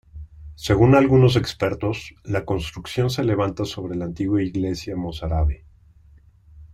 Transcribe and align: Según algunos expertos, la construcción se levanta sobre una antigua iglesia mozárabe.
Según 0.55 0.95
algunos 0.95 1.35
expertos, 1.35 2.15
la 2.23 2.43
construcción 2.43 3.11
se 3.11 3.23
levanta 3.23 3.65
sobre 3.65 3.93
una 3.93 4.05
antigua 4.05 4.41
iglesia 4.41 4.95
mozárabe. 4.95 5.63